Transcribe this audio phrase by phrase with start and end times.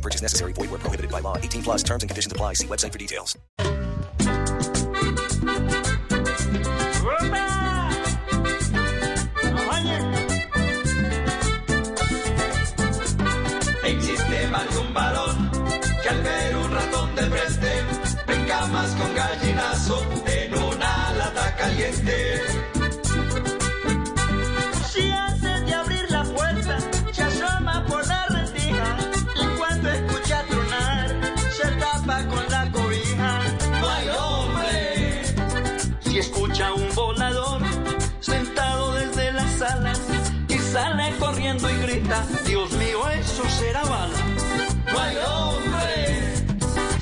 [0.00, 0.52] Purchase necessary.
[0.54, 1.36] Void where prohibited by law.
[1.36, 2.54] 18 plus terms and conditions apply.
[2.54, 3.36] See website for details.
[13.84, 15.50] Existe más un varón
[16.02, 17.82] que al ver un ratón de frente
[18.26, 22.29] brinca más con gallinazo en una lata caliente.
[43.60, 44.18] Será bala.
[44.90, 45.96] ¡No hay hombre!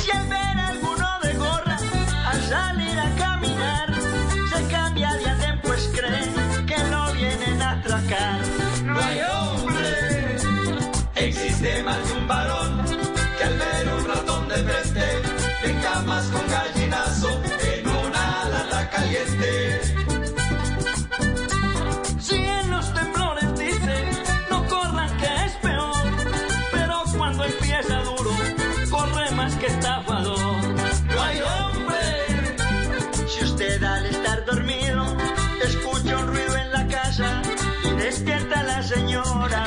[0.00, 1.76] Si al ver a alguno de gorra
[2.30, 3.88] al salir a caminar
[4.50, 6.26] se cambia de andén pues cree
[6.70, 8.45] que lo vienen a atracar.
[27.36, 28.30] Cuando empieza duro,
[28.90, 30.56] corre más que estafador.
[31.14, 33.26] ¡No hay hombre!
[33.28, 35.16] Si usted al estar dormido,
[35.62, 37.42] escucha un ruido en la casa
[37.84, 39.66] y despierta a la señora